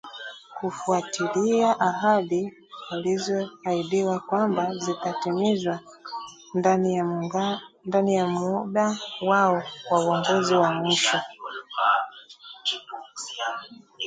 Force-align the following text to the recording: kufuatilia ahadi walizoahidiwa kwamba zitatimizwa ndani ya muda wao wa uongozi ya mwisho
kufuatilia 0.59 1.79
ahadi 1.79 2.53
walizoahidiwa 2.91 4.19
kwamba 4.19 4.75
zitatimizwa 4.75 5.79
ndani 6.53 6.95
ya 8.15 8.25
muda 8.27 8.99
wao 9.27 9.63
wa 9.91 10.05
uongozi 10.05 10.53
ya 10.53 10.71
mwisho 10.71 11.19